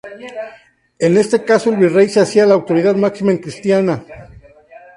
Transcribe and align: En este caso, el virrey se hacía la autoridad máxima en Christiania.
En 0.97 1.15
este 1.15 1.43
caso, 1.43 1.69
el 1.69 1.75
virrey 1.77 2.09
se 2.09 2.21
hacía 2.21 2.47
la 2.47 2.55
autoridad 2.55 2.95
máxima 2.95 3.29
en 3.33 3.37
Christiania. 3.37 4.03